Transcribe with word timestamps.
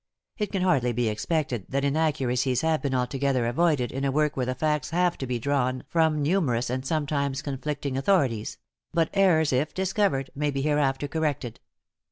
It 0.39 0.51
can 0.51 0.63
hardly 0.63 0.93
be 0.93 1.09
expected 1.09 1.67
that 1.69 1.85
inaccuracies 1.85 2.61
have 2.61 2.81
been 2.81 2.95
altogether 2.95 3.45
avoided 3.45 3.91
in 3.91 4.03
a 4.03 4.11
work 4.11 4.35
where 4.35 4.47
the 4.47 4.55
facts 4.55 4.89
have 4.89 5.15
to 5.19 5.27
be 5.27 5.37
drawn 5.37 5.83
from 5.87 6.23
numerous 6.23 6.71
and 6.71 6.83
sometimes 6.83 7.43
conflicting 7.43 7.95
authorities; 7.95 8.57
but 8.95 9.11
errors, 9.13 9.53
if 9.53 9.75
discovered, 9.75 10.31
may 10.33 10.49
be 10.49 10.63
hereafter 10.63 11.07
corrected. 11.07 11.59